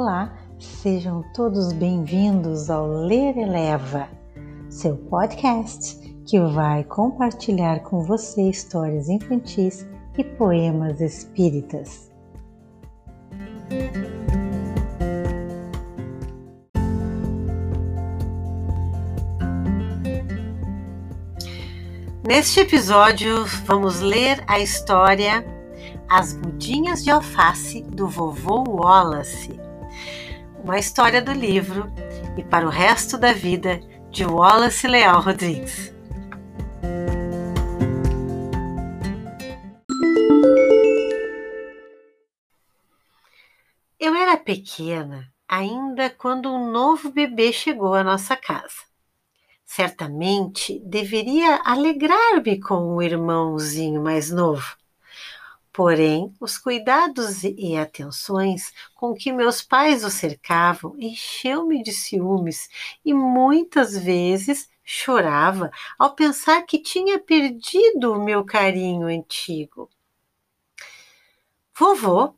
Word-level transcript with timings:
Olá, 0.00 0.32
sejam 0.60 1.24
todos 1.34 1.72
bem-vindos 1.72 2.70
ao 2.70 2.86
Ler 2.86 3.36
Eleva, 3.36 4.08
seu 4.70 4.96
podcast 4.96 5.98
que 6.24 6.38
vai 6.38 6.84
compartilhar 6.84 7.80
com 7.80 8.04
você 8.04 8.48
histórias 8.48 9.08
infantis 9.08 9.84
e 10.16 10.22
poemas 10.22 11.00
espíritas. 11.00 12.12
Neste 22.24 22.60
episódio, 22.60 23.44
vamos 23.64 23.98
ler 23.98 24.44
a 24.46 24.60
história 24.60 25.44
As 26.08 26.34
Mudinhas 26.34 27.02
de 27.02 27.10
Alface 27.10 27.82
do 27.82 28.06
Vovô 28.06 28.62
Wallace, 28.62 29.66
uma 30.62 30.78
história 30.78 31.22
do 31.22 31.32
livro 31.32 31.90
E 32.36 32.42
para 32.42 32.66
o 32.66 32.70
Resto 32.70 33.16
da 33.16 33.32
Vida 33.32 33.80
de 34.10 34.24
Wallace 34.24 34.86
Leal 34.86 35.20
Rodrigues. 35.20 35.94
Eu 43.98 44.14
era 44.14 44.36
pequena 44.36 45.32
ainda 45.48 46.10
quando 46.10 46.52
um 46.52 46.70
novo 46.70 47.10
bebê 47.10 47.52
chegou 47.52 47.94
à 47.94 48.04
nossa 48.04 48.36
casa. 48.36 48.86
Certamente 49.64 50.80
deveria 50.80 51.60
alegrar-me 51.64 52.60
com 52.60 52.96
o 52.96 53.02
irmãozinho 53.02 54.02
mais 54.02 54.30
novo. 54.30 54.76
Porém, 55.78 56.34
os 56.40 56.58
cuidados 56.58 57.44
e 57.44 57.76
atenções 57.76 58.72
com 58.96 59.14
que 59.14 59.30
meus 59.30 59.62
pais 59.62 60.02
o 60.02 60.10
cercavam 60.10 60.96
encheu-me 60.98 61.84
de 61.84 61.92
ciúmes 61.92 62.68
e 63.04 63.14
muitas 63.14 63.96
vezes 63.96 64.68
chorava 64.82 65.70
ao 65.96 66.16
pensar 66.16 66.62
que 66.62 66.82
tinha 66.82 67.16
perdido 67.20 68.12
o 68.12 68.20
meu 68.20 68.44
carinho 68.44 69.06
antigo. 69.06 69.88
Vovô 71.72 72.34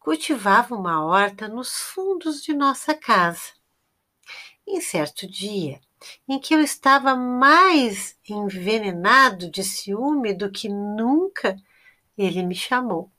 cultivava 0.00 0.74
uma 0.74 1.04
horta 1.04 1.46
nos 1.46 1.70
fundos 1.70 2.42
de 2.42 2.52
nossa 2.52 2.92
casa. 2.92 3.52
Em 4.66 4.80
certo 4.80 5.30
dia, 5.30 5.80
em 6.28 6.40
que 6.40 6.52
eu 6.52 6.60
estava 6.60 7.14
mais 7.14 8.18
envenenado 8.28 9.48
de 9.48 9.62
ciúme 9.62 10.34
do 10.34 10.50
que 10.50 10.68
nunca, 10.68 11.56
ele 12.16 12.42
me 12.42 12.54
chamou. 12.54 13.10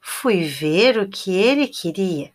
Fui 0.00 0.44
ver 0.44 0.98
o 0.98 1.08
que 1.08 1.34
ele 1.34 1.68
queria. 1.68 2.32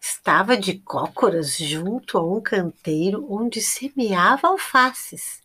Estava 0.00 0.56
de 0.56 0.78
cócoras 0.78 1.56
junto 1.56 2.18
a 2.18 2.24
um 2.24 2.40
canteiro 2.40 3.26
onde 3.30 3.60
semeava 3.60 4.48
alfaces. 4.48 5.42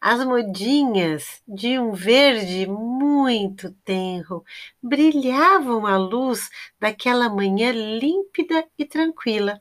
As 0.00 0.24
mudinhas, 0.24 1.40
de 1.48 1.78
um 1.78 1.92
verde 1.92 2.66
muito 2.66 3.70
tenro, 3.84 4.44
brilhavam 4.82 5.86
à 5.86 5.96
luz 5.96 6.50
daquela 6.78 7.28
manhã 7.28 7.72
límpida 7.72 8.66
e 8.78 8.84
tranquila. 8.84 9.60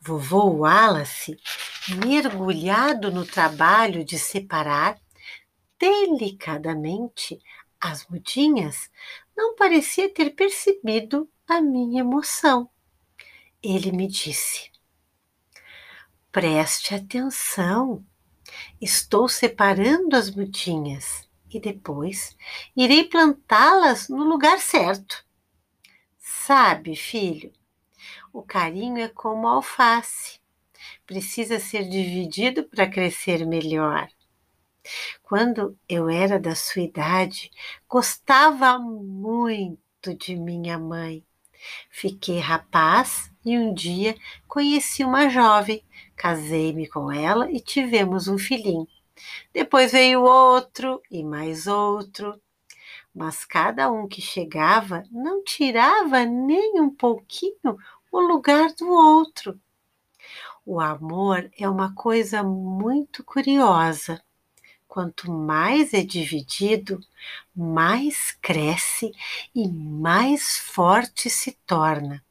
Vovô 0.00 0.44
Wallace, 0.60 1.38
mergulhado 2.04 3.10
no 3.10 3.26
trabalho 3.26 4.04
de 4.04 4.18
separar 4.18 4.98
delicadamente 5.78 7.40
as 7.80 8.06
mudinhas, 8.08 8.90
não 9.36 9.54
parecia 9.54 10.12
ter 10.12 10.30
percebido 10.30 11.28
a 11.46 11.60
minha 11.60 12.00
emoção. 12.00 12.68
Ele 13.62 13.92
me 13.92 14.06
disse: 14.06 14.70
Preste 16.30 16.94
atenção, 16.94 18.04
estou 18.80 19.28
separando 19.28 20.16
as 20.16 20.30
mudinhas 20.30 21.28
e 21.50 21.58
depois 21.58 22.36
irei 22.76 23.04
plantá-las 23.04 24.08
no 24.08 24.24
lugar 24.24 24.58
certo. 24.60 25.24
Sabe, 26.18 26.94
filho, 26.94 27.52
o 28.32 28.42
carinho 28.42 28.98
é 28.98 29.08
como 29.08 29.48
alface. 29.48 30.40
Precisa 31.06 31.58
ser 31.58 31.88
dividido 31.88 32.64
para 32.64 32.88
crescer 32.88 33.46
melhor. 33.46 34.08
Quando 35.22 35.78
eu 35.88 36.08
era 36.08 36.38
da 36.38 36.54
sua 36.54 36.82
idade, 36.82 37.50
gostava 37.88 38.78
muito 38.78 40.14
de 40.14 40.36
minha 40.36 40.78
mãe. 40.78 41.24
Fiquei 41.90 42.38
rapaz 42.38 43.30
e 43.44 43.58
um 43.58 43.74
dia 43.74 44.16
conheci 44.46 45.04
uma 45.04 45.28
jovem, 45.28 45.84
casei-me 46.16 46.88
com 46.88 47.10
ela 47.10 47.50
e 47.50 47.60
tivemos 47.60 48.28
um 48.28 48.38
filhinho. 48.38 48.86
Depois 49.52 49.92
veio 49.92 50.22
outro 50.22 51.02
e 51.10 51.24
mais 51.24 51.66
outro, 51.66 52.40
mas 53.14 53.44
cada 53.44 53.90
um 53.90 54.06
que 54.06 54.20
chegava 54.20 55.02
não 55.10 55.42
tirava 55.42 56.24
nem 56.24 56.80
um 56.80 56.90
pouquinho 56.90 57.76
o 58.12 58.20
lugar 58.20 58.72
do 58.74 58.88
outro. 58.88 59.60
O 60.64 60.80
amor 60.80 61.50
é 61.58 61.68
uma 61.68 61.94
coisa 61.94 62.42
muito 62.42 63.24
curiosa. 63.24 64.22
Quanto 64.88 65.30
mais 65.30 65.92
é 65.92 66.02
dividido, 66.02 66.98
mais 67.54 68.32
cresce 68.40 69.12
e 69.54 69.68
mais 69.68 70.56
forte 70.56 71.28
se 71.28 71.52
torna. 71.66 72.24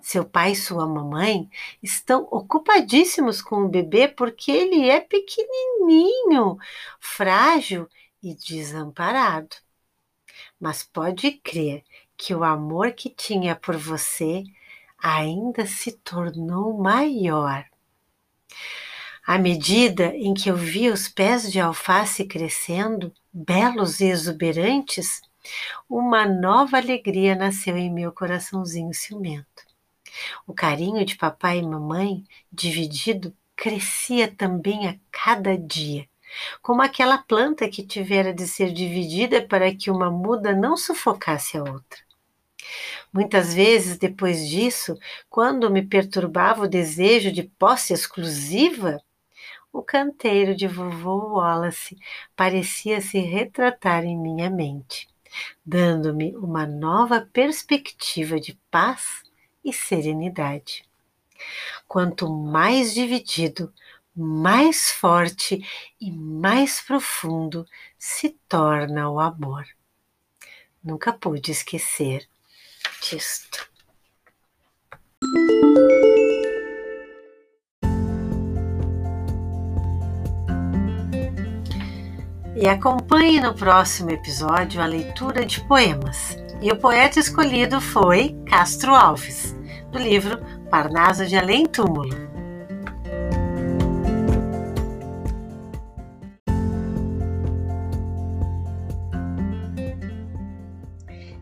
Seu 0.00 0.24
pai 0.24 0.52
e 0.52 0.56
sua 0.56 0.86
mamãe 0.86 1.50
estão 1.82 2.28
ocupadíssimos 2.30 3.42
com 3.42 3.64
o 3.64 3.68
bebê 3.68 4.06
porque 4.06 4.52
ele 4.52 4.88
é 4.88 5.00
pequenininho, 5.00 6.56
frágil 7.00 7.88
e 8.22 8.34
desamparado. 8.34 9.56
Mas 10.60 10.84
pode 10.84 11.32
crer 11.32 11.84
que 12.16 12.32
o 12.32 12.44
amor 12.44 12.92
que 12.92 13.10
tinha 13.10 13.56
por 13.56 13.76
você 13.76 14.44
ainda 14.96 15.66
se 15.66 15.90
tornou 15.90 16.78
maior. 16.78 17.66
À 19.26 19.38
medida 19.38 20.14
em 20.16 20.34
que 20.34 20.50
eu 20.50 20.56
via 20.56 20.92
os 20.92 21.08
pés 21.08 21.50
de 21.50 21.58
alface 21.58 22.26
crescendo, 22.26 23.10
belos 23.32 24.00
e 24.00 24.04
exuberantes, 24.04 25.22
uma 25.88 26.26
nova 26.26 26.76
alegria 26.76 27.34
nasceu 27.34 27.74
em 27.74 27.90
meu 27.90 28.12
coraçãozinho 28.12 28.92
ciumento. 28.92 29.64
O 30.46 30.52
carinho 30.52 31.02
de 31.06 31.16
papai 31.16 31.58
e 31.58 31.62
mamãe, 31.62 32.22
dividido, 32.52 33.34
crescia 33.56 34.30
também 34.30 34.88
a 34.88 34.96
cada 35.10 35.56
dia, 35.56 36.06
como 36.60 36.82
aquela 36.82 37.16
planta 37.16 37.66
que 37.66 37.82
tivera 37.82 38.32
de 38.32 38.46
ser 38.46 38.74
dividida 38.74 39.40
para 39.40 39.74
que 39.74 39.90
uma 39.90 40.10
muda 40.10 40.54
não 40.54 40.76
sufocasse 40.76 41.56
a 41.56 41.62
outra. 41.62 42.00
Muitas 43.10 43.54
vezes, 43.54 43.96
depois 43.96 44.46
disso, 44.46 44.98
quando 45.30 45.70
me 45.70 45.80
perturbava 45.80 46.64
o 46.64 46.68
desejo 46.68 47.32
de 47.32 47.44
posse 47.44 47.94
exclusiva, 47.94 49.00
o 49.74 49.82
canteiro 49.82 50.54
de 50.54 50.68
vovô 50.68 51.34
Wallace 51.34 51.98
parecia 52.36 53.00
se 53.00 53.18
retratar 53.18 54.04
em 54.04 54.16
minha 54.16 54.48
mente, 54.48 55.08
dando-me 55.66 56.34
uma 56.36 56.64
nova 56.64 57.28
perspectiva 57.32 58.38
de 58.38 58.54
paz 58.70 59.24
e 59.64 59.72
serenidade. 59.72 60.84
Quanto 61.88 62.30
mais 62.30 62.94
dividido, 62.94 63.74
mais 64.14 64.92
forte 64.92 65.60
e 66.00 66.12
mais 66.12 66.80
profundo 66.80 67.66
se 67.98 68.30
torna 68.48 69.10
o 69.10 69.18
amor. 69.18 69.66
Nunca 70.84 71.12
pude 71.12 71.50
esquecer 71.50 72.28
disto. 73.02 73.63
E 82.56 82.68
acompanhe 82.68 83.40
no 83.40 83.52
próximo 83.52 84.10
episódio 84.10 84.80
a 84.80 84.86
leitura 84.86 85.44
de 85.44 85.60
poemas. 85.66 86.36
E 86.62 86.70
o 86.70 86.76
poeta 86.76 87.18
escolhido 87.18 87.80
foi 87.80 88.40
Castro 88.46 88.94
Alves, 88.94 89.56
do 89.90 89.98
livro 89.98 90.40
Parnaso 90.70 91.26
de 91.26 91.36
Além 91.36 91.66
Túmulo. 91.66 92.14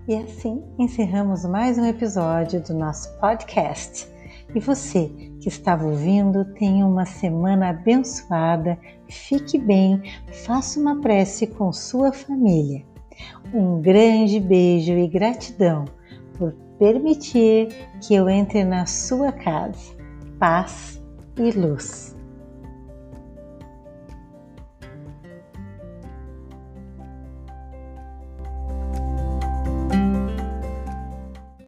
E 0.08 0.16
assim 0.16 0.64
encerramos 0.78 1.44
mais 1.44 1.76
um 1.76 1.84
episódio 1.84 2.58
do 2.62 2.72
nosso 2.72 3.10
podcast. 3.18 4.08
E 4.54 4.60
você 4.60 5.10
que 5.40 5.48
estava 5.48 5.86
ouvindo, 5.86 6.44
tenha 6.54 6.86
uma 6.86 7.06
semana 7.06 7.70
abençoada, 7.70 8.78
fique 9.08 9.58
bem, 9.58 10.02
faça 10.44 10.78
uma 10.78 11.00
prece 11.00 11.46
com 11.46 11.72
sua 11.72 12.12
família. 12.12 12.84
Um 13.52 13.80
grande 13.80 14.38
beijo 14.38 14.92
e 14.92 15.08
gratidão 15.08 15.84
por 16.38 16.52
permitir 16.78 17.68
que 18.00 18.14
eu 18.14 18.28
entre 18.28 18.64
na 18.64 18.86
sua 18.86 19.32
casa. 19.32 19.96
Paz 20.38 21.02
e 21.36 21.50
luz. 21.52 22.16